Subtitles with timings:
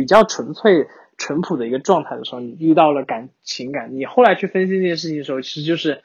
[0.00, 6.02] 比较纯粹、淳朴的一个状态的时候，你遇到了感情感，你后来去分析这件事情的时候，其实就是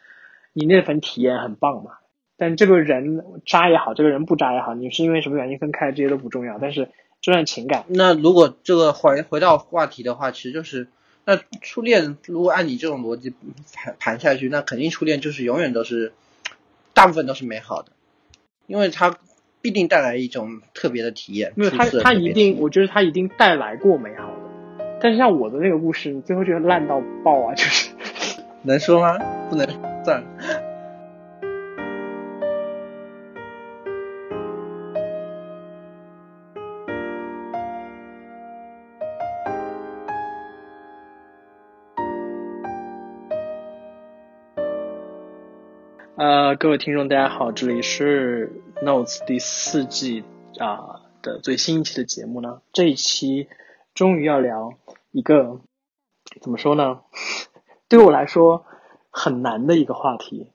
[0.51, 1.91] 你那份体验很棒嘛。
[2.35, 6.59] 但这个人渣也好，这个人不渣也好，你是因为什么原因分开，这些都不重要。
[6.59, 6.89] 但是
[7.21, 10.89] 这段情感，那如果这个回回到话题的话，其实就是
[11.23, 13.33] 那初恋，如果按你这种逻辑
[13.73, 16.11] 盘盘下去，那肯定初恋就是永远都是
[16.93, 17.93] 大部分都是美好的，
[18.67, 19.17] 因为他
[19.65, 21.51] 必定带来一种特别的体验。
[21.55, 24.85] 没有他他一定，我觉得他一定带来过美好的。
[25.01, 27.55] 但是像我的那个故事，最后就烂到爆啊！
[27.55, 27.89] 就是
[28.61, 29.17] 能说吗？
[29.49, 29.67] 不能
[30.03, 30.23] 算
[46.17, 48.49] 呃，各位听众，大家好，这里是
[48.81, 50.23] Notes 第四季
[50.57, 52.61] 啊、的最新一期的节目呢。
[52.71, 53.49] 这一期
[53.93, 54.75] 终于要聊
[55.11, 55.59] 一个
[56.39, 57.01] 怎么说呢？
[57.89, 58.65] 对我来说
[59.09, 60.53] 很难的一个话题，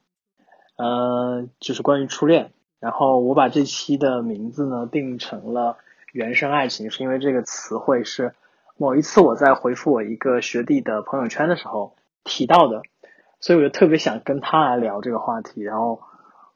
[0.77, 2.53] 呃，就是关于初恋。
[2.79, 5.77] 然后我把这期的名字呢定成了
[6.11, 8.33] “原生爱情”，是因为这个词汇是
[8.77, 12.81] 某一次我在回复我一个学弟的朋友圈的时候提到的。
[13.41, 15.99] 所以我就特别想跟他来聊这个话题，然后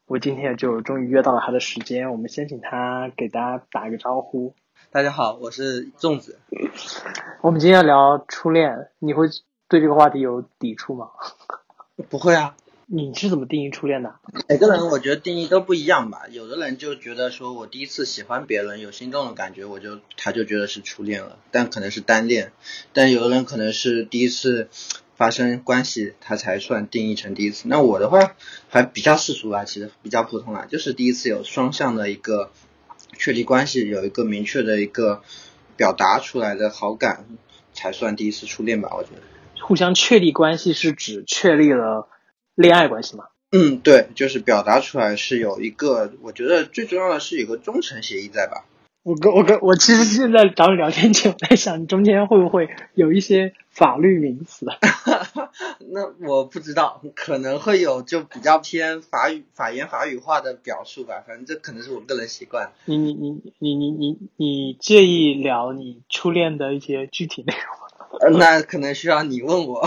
[0.05, 4.53] 我今天就终于约到了他的时间，我们先请他给大家打个招呼。
[4.91, 6.39] 大家好，我是粽子。
[7.41, 9.25] 我们今天要聊初恋，你会
[9.67, 11.09] 对这个话题有抵触吗？
[12.07, 14.13] 不会啊，你是怎么定义初恋的？
[14.47, 16.27] 每个人我觉得定义都不一样吧。
[16.29, 22.51] 有的人就觉得说我第一次喜欢别人有心动的感觉，我就他就觉得是初恋了，但可能是单恋。
[22.93, 24.69] 但有的人可能是第一次
[25.15, 27.67] 发生关系，他才算定义成第一次。
[27.67, 28.35] 那我的话
[28.69, 32.51] 还比较世俗啦，其实比较普通啦，就是第一次有双向的一个
[33.17, 35.23] 确立关系，有一个明确的一个
[35.77, 37.25] 表达出来的好感，
[37.73, 38.89] 才算第一次初恋吧。
[38.95, 39.21] 我觉得。
[39.61, 42.07] 互相确立关系是指确立了
[42.53, 43.25] 恋爱关系吗？
[43.51, 48.65] 嗯，对，就是表达出来是有一个，我觉得最重要的是有个忠诚协议在吧？
[49.05, 54.65] 我跟我跟我其实现在找你聊天前，我在想中间会不会有一些法律名词？
[55.91, 62.71] 那我不知道，可能会有就比较偏法语、法言法语化的表述吧，反正这可能是我个人习惯。
[62.85, 68.17] 你你你你你你你介意聊你初恋的一些具体内容吗？
[68.21, 69.81] 呃那可能需要你问我，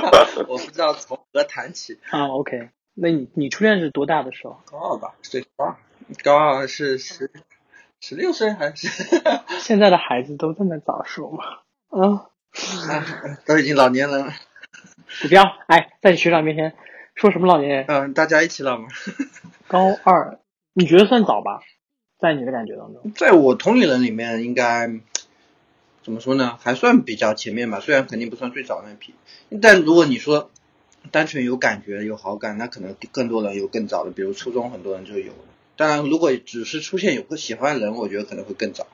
[0.48, 1.98] 我不知道从何谈起。
[2.08, 4.58] 啊，OK，那你你初恋是多大的时候？
[4.64, 5.76] 高二吧，对，高二，
[6.24, 7.30] 高二是十
[8.04, 8.88] 十六岁还是？
[9.62, 11.44] 现在的孩子都这么早熟吗？
[11.88, 12.26] 啊，
[12.90, 14.32] 啊 都已经老年人了。
[15.06, 16.74] 鼠标哎，在你学长面前
[17.14, 17.84] 说什么老年人？
[17.86, 18.88] 嗯、大家一起老嘛。
[19.68, 20.40] 高二，
[20.72, 21.60] 你觉得算早吧？
[22.18, 24.90] 在你的感觉当中，在我同龄人里面，应该
[26.02, 26.58] 怎么说呢？
[26.60, 29.14] 还算比较前面吧，虽然肯定不算最早那批。
[29.60, 30.50] 但如果你说
[31.12, 35.51] 单纯有感觉、有好感，那可能更多人有更早的，比如初中很多人就有了。
[35.76, 38.86] 当然，如果只是出现有个喜欢的人，我觉得可能会更早，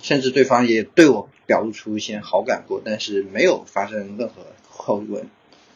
[0.00, 5.28] 甚至对方也对我表露出一些好感过，但是没有发生任何后文。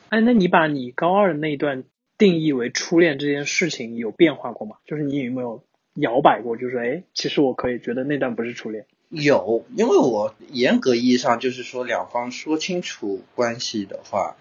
[0.08, 1.84] 哎，那你把你高二的那一段
[2.18, 4.76] 定义为初恋这件事情有变化过吗？
[4.84, 5.62] 就是你有没有
[5.94, 6.56] 摇摆过？
[6.56, 8.86] 就是哎，其实我可以觉得那段不是初恋。
[9.08, 14.36] 有，因为我严格意义上就是说两方说清楚关系的话，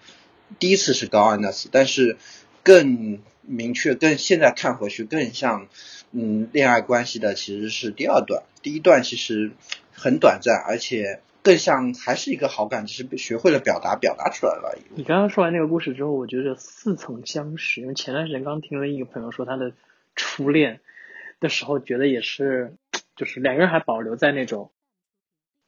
[0.58, 2.16] 第一次是高二那次，但是
[2.62, 5.68] 更明确、更现在看回去更像
[6.12, 9.52] 嗯恋爱关系的其实是第二段，第一段其实
[9.92, 14.82] 很短暂，而且更像还是一个好感，只是学会了表达，表达出来了而已。
[14.94, 17.80] 你刚刚说完那个故事之后，我觉得似曾相识。
[17.80, 19.72] 因为前段时间刚听了一个朋友说他的
[20.16, 20.80] 初恋
[21.38, 22.74] 的时候，觉得也是，
[23.16, 24.70] 就是两个人还保留在那种，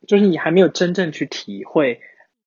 [0.07, 2.01] 就是你还没有真正去体会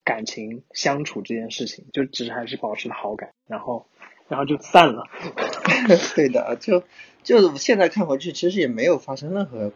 [0.04, 3.88] 感情相处这件事情，就只是还是保持了好感，然后
[4.28, 5.08] 然后就散了。
[6.16, 6.84] 对的，就
[7.25, 9.74] 就是现在看回去，其实也没有发生任何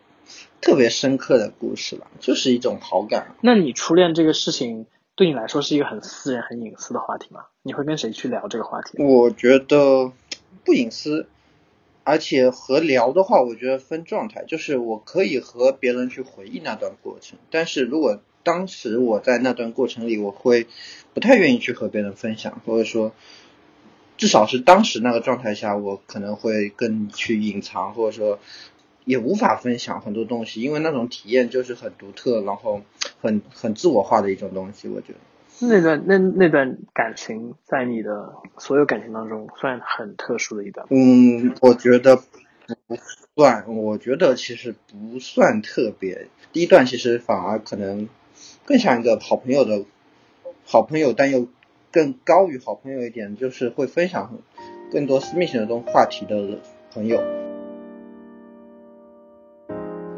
[0.61, 3.35] 特别深刻的故事了，就是一种好感。
[3.41, 7.45] 那你初恋这个事情对你来说是一个很私人、很隐私的话题吗？
[7.63, 9.01] 你会跟谁去聊这个话题？
[9.03, 10.11] 我觉得
[10.63, 11.27] 不隐私，
[12.03, 20.67] 而且和聊的话，我觉得分状态，就是我可以和别人去回忆那段过程，但是如果当时我在那段过程里，我会
[21.15, 23.11] 不太愿意去和别人分享，或者说。
[24.19, 28.37] 至少是当时那个状态下，我可能会更去隐藏，或者说
[29.05, 32.81] 也无法分享很多东西，因为那种体验就是很独特，然后
[33.21, 34.89] 很很自我化的一种东西。
[34.89, 35.19] 我觉得
[35.61, 40.85] 那段那那段感情在你的所有感情当中算很特殊的一段。
[40.89, 42.97] 嗯，我觉得不
[43.35, 46.27] 算，我觉得其实不算特别。
[46.51, 48.09] 第一段其实反而可能
[48.65, 49.85] 更像一个好朋友的
[50.65, 51.47] 好朋友，但又
[51.91, 54.37] 更高于好朋友一点，就是会分享
[54.91, 56.59] 更多私密性的东话题的
[56.93, 57.21] 朋友。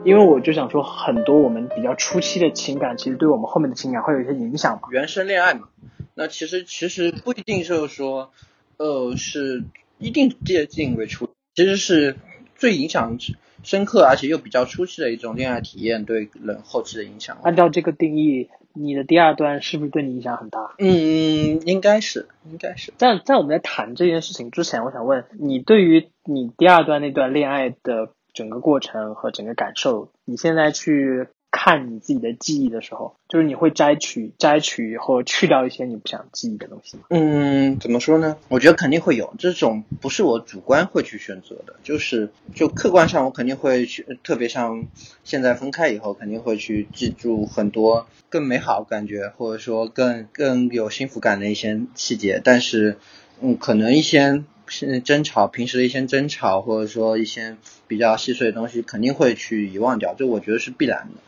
[0.03, 4.88] 因为我就想说，很多我们比较初期的情感，其实对我们后面的情感会有一些影响嘛。
[4.91, 5.69] 原生恋爱嘛，
[6.15, 8.31] 那其实其实不一定就是说，
[8.77, 9.63] 呃，是
[10.00, 12.15] 一定接近为初，其实是
[12.56, 13.19] 最影响
[13.63, 17.37] 深刻，而且又比较初期的一种恋爱体验对人后期的影响。
[17.43, 20.75] 按照这个定义，你的第二段是不是对你影响很大？
[20.79, 22.93] 嗯，应该是，应该是。
[22.97, 28.13] 在在我们在谈这件事情之前，我想问你，对于你第二段那段恋爱的。
[28.33, 36.98] 整个过程和整个感受，你现在去看你自己的记忆的时候，就是你会摘取、摘取或去掉一些你不想记忆的东西？
[37.09, 38.38] 嗯，怎么说呢？
[38.48, 44.88] 我觉得肯定会有，这种不是我主观会去选择的，就是就客观上我肯定会去，特别像
[45.24, 52.97] 现在分开以后，肯定会去记住很多更美好感觉，或者说更更有幸福感的一些细节，但是
[53.42, 54.44] 嗯，可能一些。
[54.74, 57.57] 是争吵，平时的一些争吵，或者说一些
[57.89, 61.19] 比较细碎的东西，肯定会去遗忘掉，这我觉得是必然的。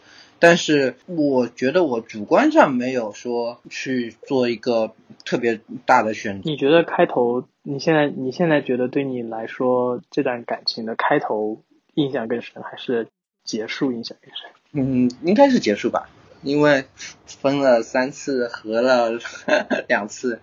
[0.43, 4.93] 但是我觉得我主观上没有说去做一个
[5.23, 6.49] 特别大的选择。
[6.49, 11.63] 你觉得开头，你现在你现在觉得对你来说，这段感情的开头
[11.93, 13.07] 印象更深，还是
[13.45, 15.05] 结束印象更深？
[15.05, 16.09] 嗯，应该是结束吧。
[16.41, 16.83] 因为
[17.25, 19.11] 分了三次，合了
[19.87, 20.41] 两次。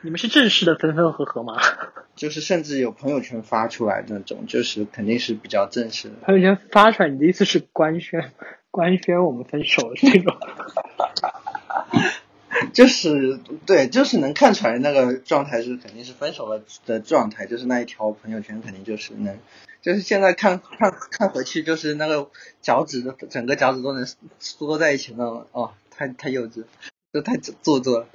[0.00, 1.60] 你们是正式的分分合合吗？
[2.16, 6.14] 就是甚至有朋友圈发出来那种，就是肯定是比较正式的。
[6.22, 8.32] 朋友圈发出来，你的意思是官宣？
[8.74, 10.34] 官宣我们分手的 那种？
[12.72, 19.38] 就是对，就是能看出来那个状态是肯定是分手了的状态，就是那一条朋友圈肯定就是能。
[19.80, 22.28] 就是现在看看看回去，就是那个
[22.62, 24.04] 脚趾的整个脚趾都能
[24.40, 26.64] 缩在一起那种，哦，太太幼稚，
[27.12, 28.08] 就太做作了。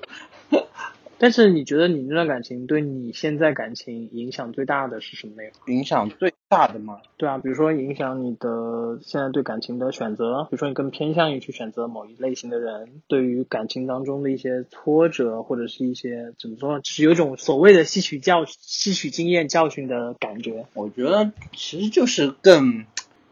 [1.20, 5.76] 但是你觉得你那段感情对你现在感情影响最大的是什么内容？
[5.78, 7.02] 影响最大的吗？
[7.18, 20.66] 对啊，比如说影响你的现在对感情的选择，比如说你更偏向于去选择某一类型的人，对于感情当中的一些挫折或者是一些怎么说，就是有种所谓的吸取教吸取经验教训的感觉。
[20.74, 22.86] 我觉得其实就是更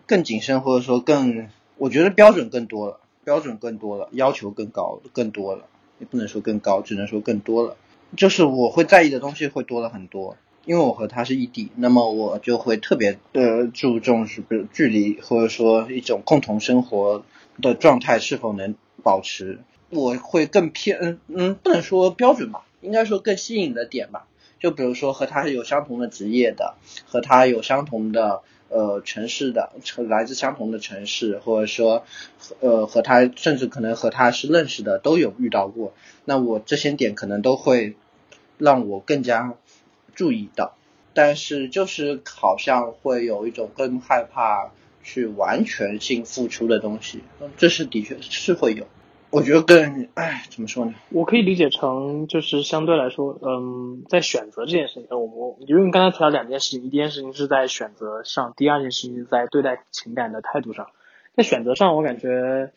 [0.05, 1.47] 更谨慎，或者说更，
[1.77, 5.65] 我觉得标准更多了，标准更多了，要求更高更多了。
[5.99, 7.77] 也不能说更高，只能说更多了。
[8.15, 17.23] 就是我会在意的东西会多了很多，因为我和他是异地，那么我就会特别的注重是，比如距离或者说一种共同生活
[17.61, 19.59] 的状态是否能保持。
[19.89, 24.27] 我会更偏，嗯，不能说标准吧，应该说更吸引的点吧。
[24.59, 28.41] 就比如说和他有相同的职业的，和他有相同的。
[28.69, 29.71] 呃，城市的，
[30.07, 32.03] 来自相同的城市，或者说，
[32.59, 35.93] 呃，和他甚至可能和他是认识的，都有遇到过。
[36.25, 37.95] 那我这些点可能都会
[38.57, 39.55] 让我更加
[40.15, 40.75] 注意到，
[41.13, 44.71] 但是就是好像会有一种更害怕
[45.03, 47.21] 去完全性付出的东西，
[47.57, 48.85] 这是的确是会有。
[49.29, 50.93] 我觉得更，哎，怎么说呢？
[51.09, 60.87] 我可以理解成，就是相对来说，嗯，在选择这件事情上，我我因为你刚才提到两件事情，一件事情是在选择上，第二件事情是在对待情感的态度上。
[61.35, 62.71] 在选择上，我感觉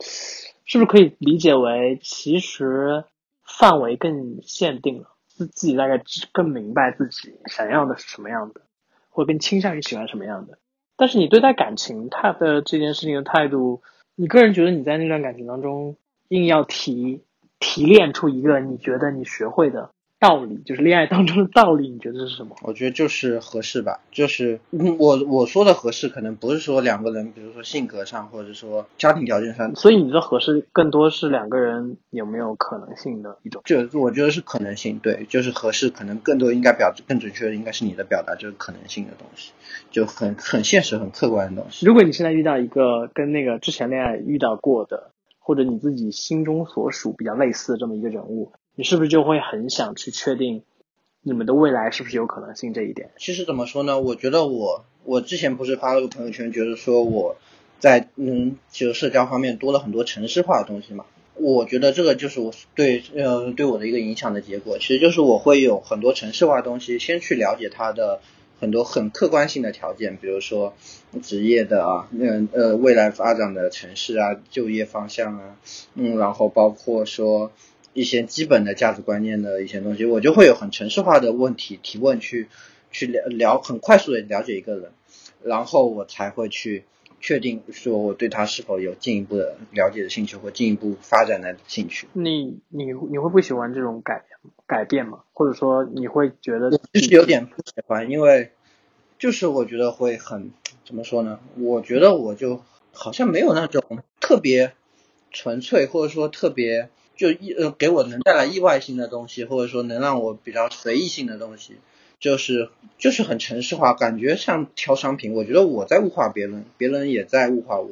[0.65, 3.05] 是不是可以理解为，其实
[3.45, 8.61] 范围更限定了，自自己大概更明白自己想要的是什么样的，
[9.09, 10.59] 或更倾向于喜欢什么样的。
[10.97, 13.83] 但是你对待感情，他的这件事情的态度，
[14.17, 15.97] 你个人觉得你在那段感情当中。
[16.31, 17.23] 硬要提
[17.59, 22.55] 提炼出一个你觉得你学会的道理，就是恋爱当中的道理，你觉得是什么？
[22.63, 24.61] 我觉得就是合适吧，就是
[24.99, 29.75] 我我说的合适，可能不是说两个人，比如说性格上，或者说家庭条件上。
[29.75, 33.63] 所以你的合适更多是两个人有没有可能性的一种。
[33.65, 39.53] 就我觉得是可能性，对，就是合适，可能更多应该表更准确的应该是你的表达，就是可能性的东西，
[39.91, 41.87] 就很很现实、很客观的东西。
[41.87, 45.13] 如果你现在遇到一个跟那个之前恋爱遇到过的。
[45.41, 50.63] 或者你自己心中所属比较类似的这么一个人物，你是不是就会很想去确定
[51.23, 53.11] 你们的未来是不是有可能性这一点？
[53.19, 54.01] 其实怎么说呢？
[54.01, 57.37] 我觉得我我之前不是发了个朋友圈，觉得说我
[57.81, 61.05] 在嗯，就社交方面多了很多城市化的东西嘛。
[61.35, 68.21] 我觉得这个就是我对呃对我的一个影响的结果，其实就是我会有很多城市化的东西，先去了解它的。
[68.61, 70.75] 很多很客观性的条件，比如说
[71.23, 75.57] 职业的啊，那呃未来发展的城市啊，就业方向啊，
[75.95, 77.51] 嗯，然后包括说
[77.95, 82.49] 一些基本的价值观念的一些东西，我就会有很城市化的问题提问去
[82.93, 84.93] 去聊聊，很快速的了解一个人，
[85.43, 86.85] 然后我才会去
[87.21, 92.09] 确定说我对他是否有进一步的了解的兴趣或进一步发展的兴趣。
[92.15, 94.25] 你你你会不喜欢这种改
[94.67, 95.21] 改变吗？
[95.33, 98.53] 或者说你会觉得就是有点不喜欢，因为
[99.19, 100.51] 就是我觉得会很
[100.85, 101.39] 怎么说呢？
[101.57, 102.63] 我觉得我就
[102.93, 104.73] 好像没有那种特别
[105.31, 111.77] 纯粹或者说特别就意呃给我能带来意外性的东西，或者说能让我比较随意性的东西。
[112.21, 115.33] 就是就是很城市化，感觉像挑商品。
[115.33, 117.91] 我觉得我在物化别人，别人也在物化我，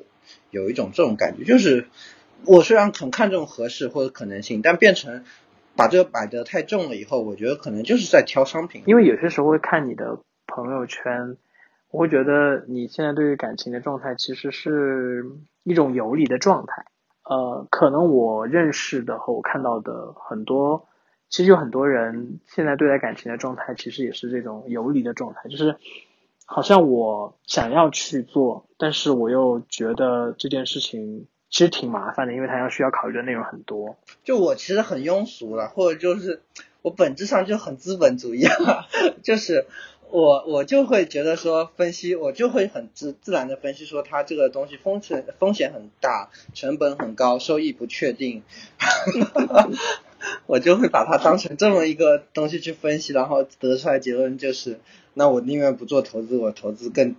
[0.50, 1.44] 有一种这种感觉。
[1.44, 1.86] 就是
[2.44, 5.24] 我虽然很看重合适或者可能性，但变成
[5.74, 8.82] 把这个摆得太重了以后，我觉得可能就是在挑商品。
[8.86, 11.38] 因为有些时候会看你的朋友圈，
[11.90, 15.24] 我会觉得你现在对于感情的状态其实是
[15.64, 16.84] 一种游离的状态。
[17.24, 20.86] 呃，可能我认识的和我看到的很多。
[21.30, 25.76] 其实有很多人现在对待感情的状态，其实也是这种游离的状态，就是
[26.46, 33.96] 好像我想要去做，但是我又觉得这件事情其实挺麻烦的，因为它要需要考虑的内容很多。
[34.24, 36.40] 就我其实很庸俗了，或者就是
[36.80, 38.46] 我本质上就很资本主义，
[39.22, 39.66] 就是
[40.10, 48.42] 我我就会觉得说分析，我就会很自自然的分析说它这个东西风险风险很大，成本很高，收益不确定。
[50.46, 54.78] 我就会把它当成这么一个东西去分析，然后得出来结论就是，
[55.14, 57.14] 那我宁愿不做投资，我投资更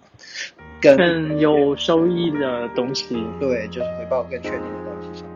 [0.82, 3.24] 更更有收益的东西。
[3.40, 5.28] 对，就是回报更确定的东西上。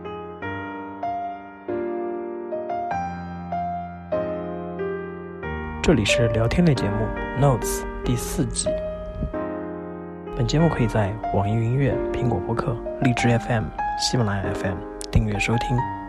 [5.82, 7.06] 这里是聊天类节目
[7.42, 8.70] 《Notes》第四季。
[10.36, 13.66] 本节目可以在网易云音乐、苹果播客、荔枝 FM、
[14.00, 14.78] 喜马拉雅 FM
[15.12, 16.03] 订阅收听。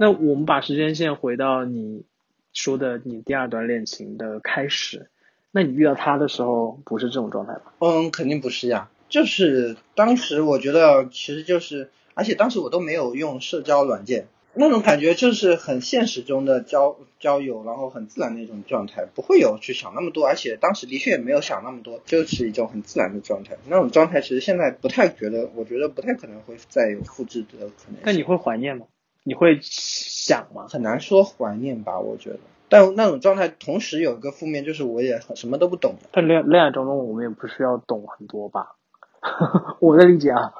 [0.00, 2.04] 那我们把时间线回到你
[2.52, 5.08] 说的你第二段恋情的开始，
[5.52, 7.72] 那你遇到他的时候不是这种状态吧？
[7.78, 8.90] 嗯，肯定不是呀。
[9.08, 23.56] 就是当时我觉得其实就是，而且当时我都没有用社交软件，那种感觉就是很现实中的交交友，然后很自然的一种状态，不会有去想那么多，而且当时的确也没有想那么多，就是一种很自然的状态。
[23.68, 28.00] 那种状态其实现在不太觉得，我觉得不太可能会再有复制的可能。
[28.02, 28.86] 那你会怀念吗？
[29.24, 30.66] 你会想吗？
[30.68, 32.38] 很难说怀念吧，我觉得。
[32.68, 35.96] 但那种状态同时有一个负面，就是我也什么都不懂。
[36.12, 38.76] 但恋恋爱当中，我们也不是要懂很多吧？
[39.80, 40.52] 我的理解啊。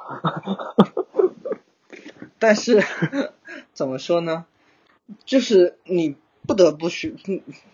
[2.39, 2.83] 但是
[3.73, 4.45] 怎么说呢？
[5.25, 6.15] 就是你
[6.47, 7.13] 不得不学，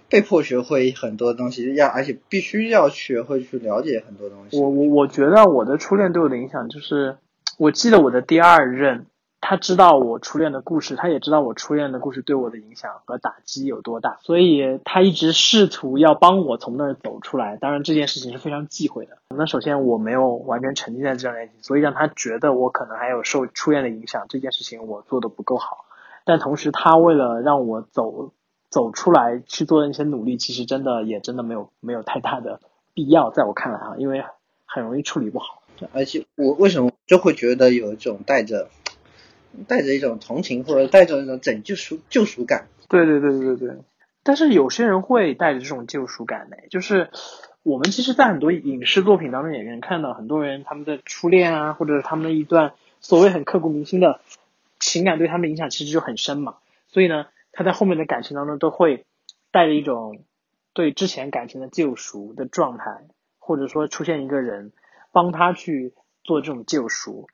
[0.09, 4.59] 被迫学会很多东西，要而且必须要学会去了解很多东西。
[4.59, 7.17] 我我我觉得我的初恋对我的影响就是，
[7.57, 9.05] 我记得我的第二任。
[9.43, 17.57] 他知道我初恋的故事，他也知道我初恋的故事对我的影响和打击有多大，所以他一直试图要帮我从那儿走出来。
[17.57, 19.17] 当然这件事情是非常忌讳的。
[19.35, 25.85] 那首先我没有完全沉浸在这段恋情，所以让他觉得我可能还有受初恋的影响，这件事情我做的不够好。
[26.23, 28.31] 但同时他为了让我走
[28.69, 32.59] 走出来去做的那些努力，其实真的也真的没有没有太大的
[32.93, 34.23] 必要，在我看来哈，因为
[34.65, 35.63] 很容易处理不好。
[35.93, 38.69] 而且我为什么就会觉得有一种带着。
[39.67, 42.67] 带着一种同情，或者带着一种拯救赎救赎感。
[42.89, 43.77] 对对对对对。
[44.23, 47.09] 但是有些人会带着这种救赎感的，就是
[47.63, 54.19] 我们其实，在很多影视作品当中也能看到，很多人他们的初恋啊，或者是他们的一段所谓很刻骨铭心的
[54.79, 56.57] 情感，对他们影响其实就很深嘛。
[56.87, 59.05] 所以呢，他在后面的感情当中都会
[59.51, 60.23] 带着一种
[60.73, 62.85] 对之前感情的救赎的状态，
[63.39, 64.71] 或者说出现一个人
[65.11, 65.93] 帮他去
[66.23, 67.27] 做这种救赎。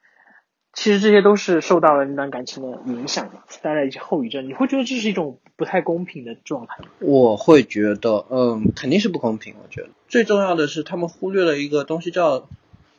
[0.78, 4.48] 其实这些都是受到了那段感情的影响嘛，带来一些后遗症。
[4.48, 6.90] 你会觉得这是一种不太公平的状态吗？
[7.00, 9.56] 我会觉得，嗯，肯定是不公平。
[9.64, 12.48] 我觉得最重要的是他们忽略了一个东西叫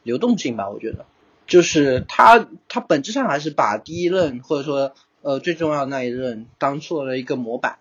[0.03, 0.69] 流动性吧。
[0.69, 1.07] 我觉得，
[1.47, 4.93] 就是他他本质上还是把第一任或者说
[5.23, 7.79] 呃最重要的那一任当做了一个模板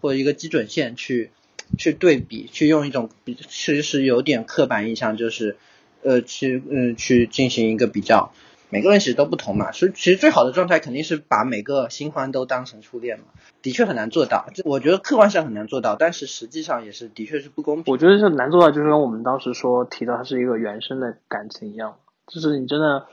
[0.00, 1.30] 或者一个基准线去
[1.78, 3.10] 去对比，去用一种
[3.48, 5.56] 其实有点刻板印象，就是
[6.02, 8.32] 呃去嗯去进行一个比较。
[8.68, 13.26] 每个人其实都不同嘛，所以其实最好的状态肯定是把每个新欢都当成初恋嘛，
[13.62, 14.46] 的确很难做到。
[14.52, 17.92] 这我觉得客观上很难做到，但是实际上也是的确是不公平。
[17.92, 21.96] 我觉得是难做到，就是跟我们当时说提到它是一个原生的感情一样，
[22.26, 23.06] 就是你真的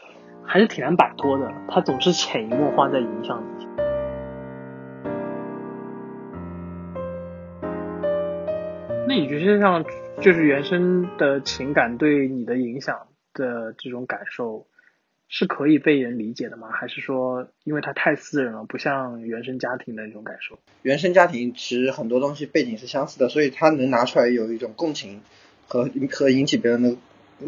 [0.43, 3.67] 还是挺难摆脱的，它总是潜移默化在影响你。
[9.07, 9.85] 那你觉得像
[10.19, 13.05] 就是原生的情感对你的影响
[13.35, 14.65] 的这种感受？
[15.35, 16.69] 是可以被人理解的吗？
[16.71, 20.59] 还是说因为它太私人了，不像原生家庭的那种感受？
[20.83, 25.21] 原生家庭其实很多东西背景是相似的，所以它能拿出来有一种共情
[25.67, 26.95] 和和引起别人的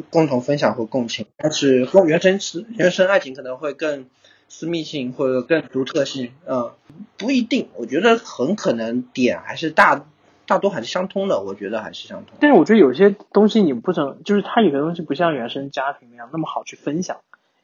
[0.09, 1.27] 共同分享和共情。
[1.37, 2.39] 但是和原生
[2.75, 4.07] 原生爱情可能会更
[4.49, 6.71] 私密性或者更独特性，嗯，
[7.17, 7.67] 不一定。
[7.75, 10.07] 我觉得很可能点还是大
[10.47, 12.35] 大多还是相通的，我觉得还是相通。
[12.39, 17.17] 但是我觉得有些东西你不能，就是它有些东西不像原生家庭那样那么好去分享。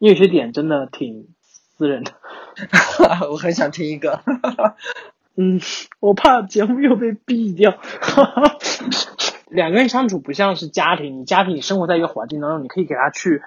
[0.10, 2.12] 有些点真的挺私人的，
[3.30, 4.24] 我很想听一个。
[5.38, 5.62] 嗯，
[6.00, 7.80] 我怕节目又被毙掉。
[9.48, 13.44] 两个人相处不像是家庭，你家庭你生活在一个环境当中，你可以给他去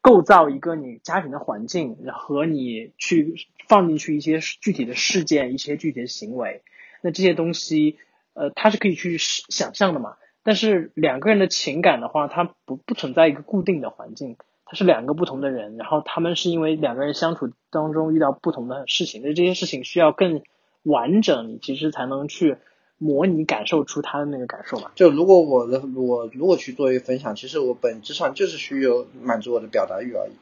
[0.00, 3.34] 构造一个你家庭的环境，和你去
[3.66, 6.62] 放进去一些具体的事件、一些具体的行为。
[7.02, 7.98] 那这些东西，
[8.34, 10.14] 呃，他是可以去想象的嘛？
[10.44, 14.36] 但是两个人的情感的话，它不不存在一个固定的环境。
[14.68, 20.42] 他是两个不同的人，然后他们是因为两个人相处当中遇到不同的事情，那这些事情需要更
[20.82, 22.56] 完整，你其实才能去
[22.98, 24.90] 模拟感受出他的那个感受嘛。
[24.96, 30.32] 就如果我的我如果去做一个分享，其实我本质上就是需要满足我的表达欲而已。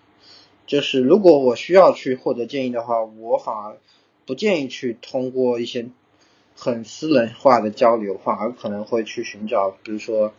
[0.66, 3.76] 就是如果我需要去获得建议的话，我反而
[4.24, 5.90] 不建议去通过一些
[6.56, 10.32] 很私人化的交流，反而可能会去寻找，比如说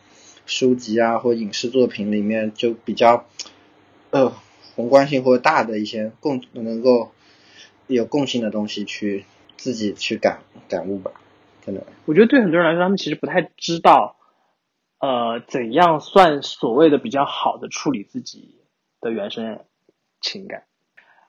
[0.48, 3.28] 书籍啊或影视作品里面就比较。
[4.16, 4.32] 呃，
[4.78, 7.12] 宏观性或者大的一些共能够
[7.88, 9.26] 有共性的东西，去
[9.58, 11.12] 自己去感感悟吧，
[11.66, 11.84] 可能。
[12.06, 14.16] 我觉得对很多人来说，他们其实不太知道，
[15.00, 18.56] 呃，怎样算所谓的比较好的处理自己
[19.02, 19.60] 的原生
[20.22, 20.64] 情感。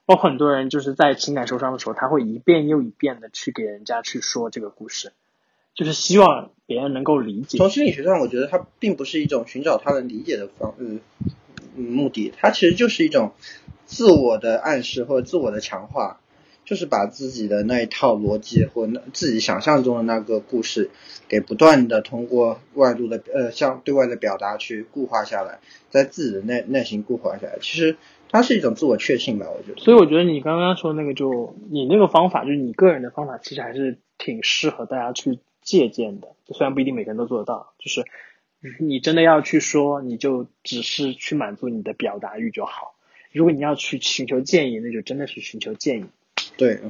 [0.05, 5.12] 包括很多人就是在情感受伤的时候，他会一遍又一遍的去给人家去说这个故事，
[5.75, 7.59] 就是希望别人能够理解。
[7.59, 11.00] 从心理学上，我觉得它并不是一种寻找他人理解的方，嗯。
[11.76, 13.33] 目的，它其实就是一种
[13.85, 16.21] 自我的暗示或者自我的强化，
[16.64, 20.90] 就是把自己的那一套逻辑或那自己想象中的那个故事，
[21.28, 27.59] 给不断的通过外部的呃向对外的表达去固化下来，在自己的内内心固化下来。
[27.61, 27.97] 其实
[28.28, 29.80] 它是一种自我确信吧，我觉得。
[29.80, 36.28] 所以我觉得你刚刚说那个，就你那个方法，就是你个人的方法，其实还是挺适合大家去借鉴的。
[36.49, 38.04] 虽然不一定每个人都做得到，就是。
[38.79, 42.95] 你真的要去说，你就只是去满足你的表达欲就好。
[43.33, 46.07] 如果你要去寻求建议，那就真的是寻求建议。
[46.57, 46.81] 对，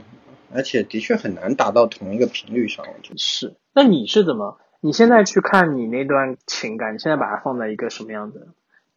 [0.53, 2.87] 而且的确很难达到同一个频率上。
[2.87, 3.55] 我觉得是。
[3.75, 4.59] 那你是怎么？
[4.81, 8.47] 你现在去看你那段情感，你现在把它放在一个什么样的？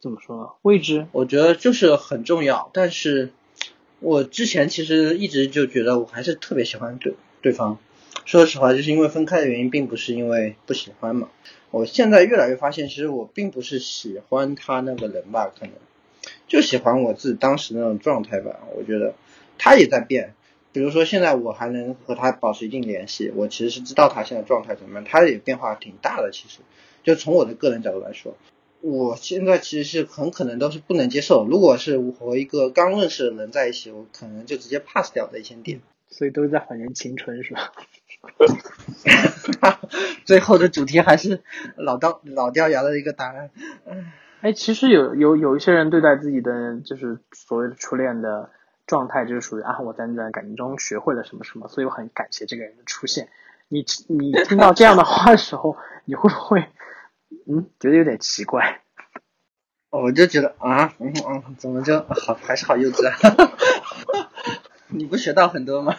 [0.00, 0.50] 怎么说呢？
[0.62, 1.06] 位置？
[1.12, 2.70] 我觉得就是很重要。
[2.72, 3.32] 但是
[3.98, 7.78] 我之前其实一直就觉得，我还是特别喜欢对对方。
[8.24, 11.28] 说实话，就是因为分开的原因，并不是因为不喜欢嘛。
[11.70, 15.74] 我现在越来越发现，其实我并不是喜欢他那个人吧，可能
[16.48, 18.60] 就喜欢我自己当时那种状态吧。
[18.76, 19.14] 我觉得
[19.56, 20.34] 他也在变，
[20.72, 26.30] 比如说现在我还能和他保持一定联系，我其实是知道他现在状态怎么样，他也变化挺大的。
[26.32, 26.58] 其实
[27.04, 28.36] 就从我的个人角度来说，
[28.80, 31.46] 我现在其实是很可能都是不能接受。
[31.48, 35.80] 如果是我和一个刚认识的人在一起，我可能就直接 pass 掉的一些点。
[36.08, 37.72] 所以都是在还原青春，是吧？
[40.30, 41.42] 最后的主题还是
[41.76, 43.50] 老掉 老掉牙的一个答案。
[44.42, 48.48] 哎，其实有有有一些人对待自己的就是所谓的初恋的
[48.86, 53.28] 状态，就是属于啊，我在那段感情中学会了什么什么，所以我很感谢这个人的出现。
[53.66, 56.64] 你你听到这样的话的时候， 你会不会
[57.48, 58.82] 嗯觉得有点奇怪？
[59.90, 63.50] 我就觉得啊，嗯嗯，怎么就好还是好幼稚啊？
[64.86, 65.96] 你不学到很多吗？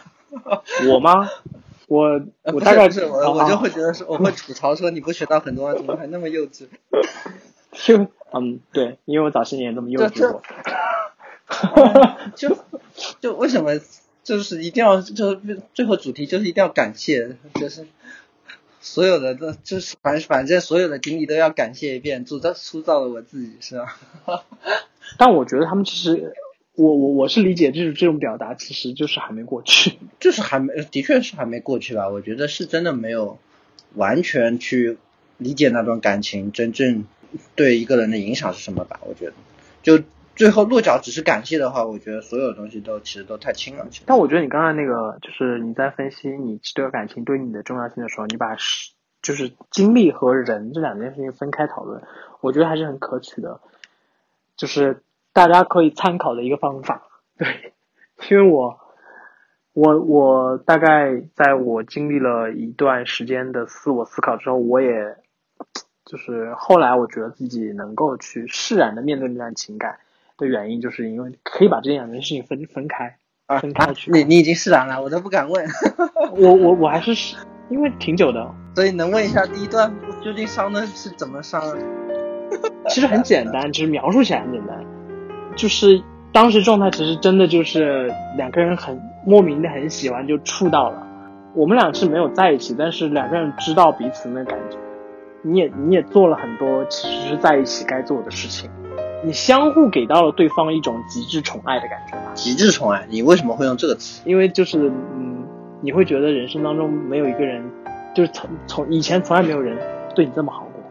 [0.90, 1.28] 我吗？
[1.92, 6.68] 我我大概是我我就会觉得说我会吐槽说你不学到很多，怎么还那么幼稚？
[7.74, 10.42] 就嗯对，因为我早些年这么幼稚过。
[12.34, 12.58] 就
[13.20, 13.82] 就为什么
[14.24, 17.86] 就是一定要就是最后主题就是一定要感谢，就是
[18.80, 23.98] 所有的都就是反反正所有的经历都要感谢一遍，塑造塑造了我自己是吧？
[25.20, 26.34] 但我觉得他们其实。
[26.74, 32.08] 我我我是理解，就是这种表达其实就是还没过去，就是还没，的确是还没过去吧。
[32.08, 33.40] 我觉得是真的没有
[33.94, 34.98] 完全去
[35.38, 37.04] 理解那段感情真正
[37.56, 39.02] 对一个人的影响是什么吧。
[39.06, 39.34] 我觉得，
[39.84, 40.02] 就
[40.34, 43.86] 最后落脚只是感谢的话，我觉得所有东西都其实都太轻了。
[44.06, 52.02] 但我觉得你刚才那个，就是你在分析你这段感情对你的重要性的时候，你把是就是经历和人这两件事情分开讨论，
[52.40, 53.60] 我觉得还是很可取的，
[54.56, 55.04] 就是。
[55.34, 57.04] 大家可以参考的一个方法，
[57.38, 57.74] 对，
[58.30, 58.78] 因为我，
[59.74, 65.16] 我我大概在我经历了一段时间的自我思考之后，我也，
[66.06, 70.00] 就是后来我觉得自己能够去释然的面对那段情感，
[70.38, 74.12] 的原因，就是因为可以把这两件事情分分开，啊分开去。
[74.12, 75.66] 你你已经释然了，我都不敢问。
[76.36, 77.38] 我我我还是
[77.70, 81.62] 因为挺久的，所以能问一下第一段究竟伤的是怎么伤？
[82.90, 84.84] 其实很简单，只是描述起来很简单，
[85.56, 91.08] 就是当时状态其实真的就是两个人很莫名的很喜欢就触到了，
[91.54, 94.78] 我们俩是没有在一起，但是两个人知道彼此那感觉，
[95.42, 98.70] 你也你也做了很多其实是在一起该做的事情，
[99.24, 104.22] 你相互给到了对方一种极致宠爱的感觉吧，极致宠爱，你为什么会用这个词？
[104.26, 105.44] 因为就是嗯，
[105.82, 107.64] 你会觉得人生当中没有一个人，
[108.16, 109.78] 就是从从以前从来没有人
[110.16, 110.82] 对你这么好过。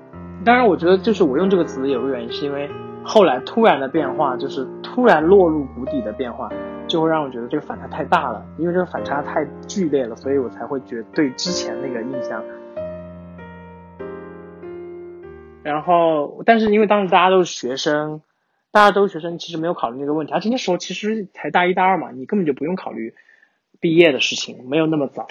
[0.44, 2.68] 当然，我觉得就是我用这个词有个原因，是因为
[3.02, 6.50] 后来突然的变化，就是突然落入谷底的变化，
[6.86, 12.42] 就会让我觉得这个反差太大了，因为这个反差太剧烈了，所以我才会觉得对之前那个印象。
[15.62, 18.22] 然后，但是因为当时大家都是学生，
[18.70, 23.14] 大家都是学生，其实没有考虑那个问题，而且那时候其实才大一大二嘛，你根本就不用考虑
[23.78, 25.26] 毕业的事情，没有那么早。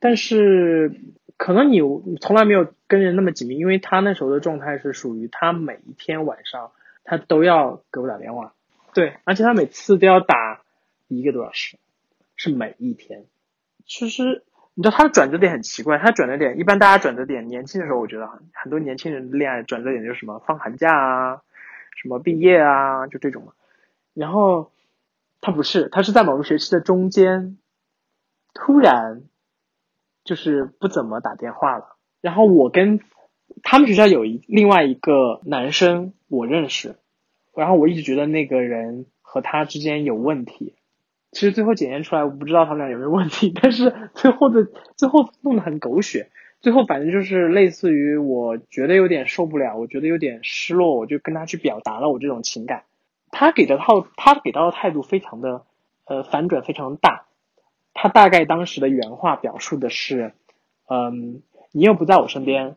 [0.00, 1.00] 但是
[1.36, 1.80] 可能你
[2.20, 6.70] 从来没有跟人那么紧密，因为他那时候的状态是属于他每一天晚上
[7.04, 8.54] 他都要给我打电话，
[8.94, 10.62] 对，而且他每次都要打
[11.08, 11.78] 一个多小时，
[12.36, 13.26] 是每一天。
[13.84, 21.42] 其实你知道他的转折点很奇怪，他转折点一般大家转折点年轻的时候，我觉得很多年轻人的恋爱转折点就是什么放寒假啊，
[22.00, 23.52] 什么毕业啊，就这种嘛。
[24.14, 24.70] 然后
[25.40, 27.58] 他不是，他是在某个学期的中间，
[28.54, 29.22] 突然
[30.24, 31.96] 就是不怎么打电话了。
[32.20, 33.00] 然后我跟
[33.62, 36.96] 他们学校有一另外一个男生我认识，
[37.54, 40.74] 然后我一直觉得那个人和他之间有问题。
[41.30, 46.28] 其实最后检验出来，我不知道他们俩有没有问题， 但是最后的最后弄得很狗血。
[46.60, 52.84] 最后反正就是类似于我觉得有点受不了，我觉得有点失落，我就跟他去表达了我这种情感。
[53.30, 55.64] 他给的套，他给到的态度非常的
[56.04, 57.24] 呃反转非常大。
[57.94, 60.34] 他大概当时的原话表述的是，
[60.88, 62.76] 嗯，你又不在我身边，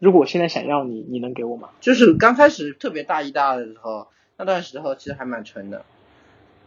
[0.00, 1.68] 如果我现在想要你，你能给我吗？
[1.80, 5.84] 就是刚开始特别大一大二的时候，那段时候其实还蛮纯的。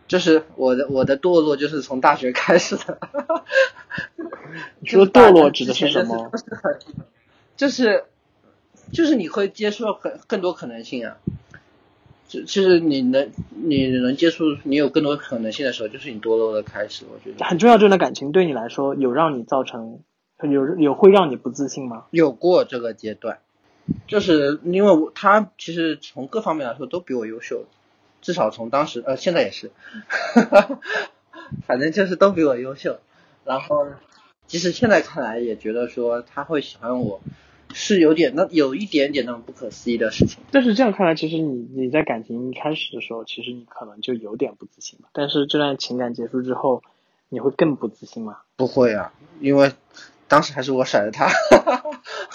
[0.07, 2.99] 就是我的我的堕落就是从大学开始的。
[4.79, 6.31] 你说堕落指的是什么？
[7.57, 8.03] 就是
[8.91, 11.17] 就是你会接触到很更多可能性啊。
[12.27, 17.05] 就其实你能你能接触你有更多可能性的时候，就是你堕落的开始。
[17.11, 20.01] 我觉得很重要，这段感情对你来说有让你造成
[20.41, 22.05] 有有会让你不自信吗？
[22.11, 23.39] 有过这个阶段，
[24.07, 27.65] 就是因为我他其实从各方面来说都比我优秀。
[28.21, 29.71] 至少从当时呃现在也是，
[31.67, 32.99] 反正就是都比我优秀。
[33.43, 33.85] 然后，
[34.47, 37.19] 其实现在看来也觉得说他会喜欢我，
[37.73, 40.41] 是有点那有一点点那种不可思议的事情。
[40.51, 45.09] 但是这样看来，其实你你在感情一开始的时候，其实你可能就有点不自信吧。
[45.11, 46.81] 但是这段情感结束之后，
[47.27, 48.37] 你会更不自信吗？
[48.55, 49.73] 不会啊，因为
[50.33, 51.29] 当时还是我甩的他，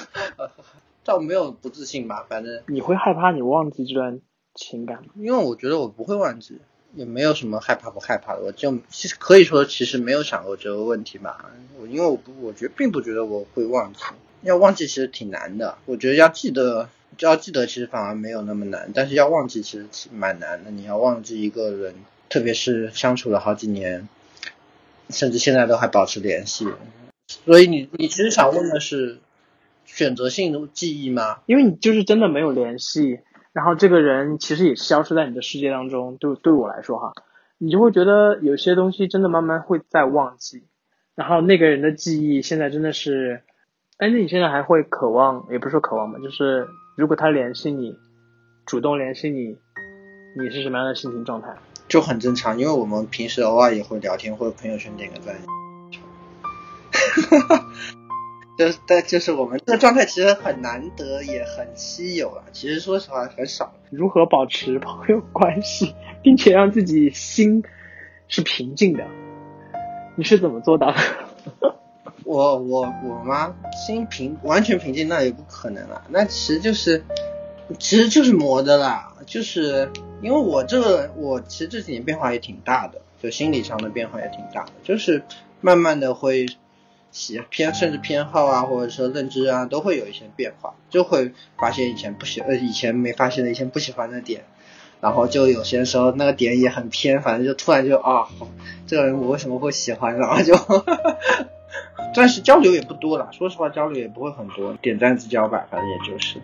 [1.02, 2.24] 倒没有不自信吧。
[2.28, 4.20] 反正你会害怕你忘记这段。
[4.54, 6.61] 情感，因为我觉得我不会忘记，
[6.94, 11.50] 也没有什么害怕不害怕的，我就其实可以说其实没有想过这个问题吧。
[11.80, 14.00] 我因为我不，我觉得并不觉得我会忘记，
[14.42, 15.78] 要忘记其实挺难的。
[15.87, 20.70] 我觉得要记得，就要记得其实反而没有那么难，但是要忘记其实蛮难的。
[20.70, 21.94] 你要忘记一个人，
[22.28, 24.08] 特别是相处了好几年，
[25.11, 26.66] 甚至现在都还保持联系，
[27.28, 29.18] 所以你你其实想问的是
[29.84, 31.38] 选择性的记忆吗？
[31.46, 33.20] 因为你就是真的没有联系。
[33.52, 37.12] 然后这个人其实也消失在你的世界当中，对对我来说哈，
[37.56, 40.62] 你就会觉得有些东西真的慢慢会在忘记。
[41.16, 43.42] 然后那个人的记忆现在真的是，
[43.96, 47.96] 哎，那你现在还会渴望，也不是说渴望吧，就是如果他联系你，
[48.64, 49.56] 主动联系你，
[50.40, 51.56] 你是什么样的心情状态？
[51.88, 55.34] 就很正常，因为我们平时偶尔也会聊天或者朋友圈点个赞。
[57.38, 57.66] 哈哈。
[58.58, 62.42] 就但就是我们这个状态其实很难得，也很稀有啊。
[62.50, 63.72] 其实说实话很少。
[63.90, 67.62] 如何保持朋友关系，并且让自己心
[68.26, 69.06] 是平静的？
[70.16, 70.98] 你是怎么做到的？
[72.24, 73.54] 我我我吗？
[73.86, 76.02] 心平完全平静那也不可能啊。
[76.08, 77.04] 那其实就是，
[77.78, 79.14] 其实就是磨的啦。
[79.24, 79.88] 就是
[80.20, 85.22] 因为我这个我其实这几年变化也挺大的，就心理上的变化也挺大的，就是
[85.60, 86.44] 慢慢的会。
[87.18, 94.44] 喜偏甚至偏好啊，或者说认知啊，都会有一些变化，就会发现以前不喜呃以前没发现的一些不喜欢的点，
[95.00, 98.28] 然后就有些时候那个点也很偏，反正就突然就啊，
[98.87, 100.54] 这个人我为什么会喜欢，然后就，
[102.14, 106.38] 但是交流也不多了，说实话交流也不会很多，点赞之交吧，反正也就是。。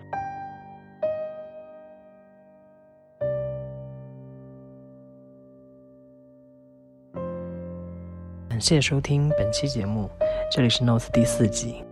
[8.64, 10.09] 谢收听本期节目，
[10.50, 11.85] 这里是 Notes 第四集。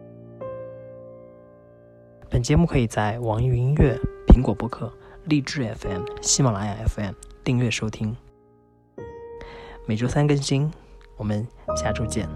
[2.30, 3.94] 本节目可以在网易云音乐、
[4.26, 4.90] 苹果播客、
[5.24, 7.12] 荔枝 FM、喜马拉雅 FM
[7.44, 8.16] 订阅收听，
[9.85, 10.72] 每周三更新。
[11.18, 12.26] 我们下周见。